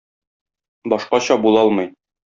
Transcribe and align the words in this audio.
Башкача 0.95 1.41
була 1.47 1.67
алмый. 1.71 1.97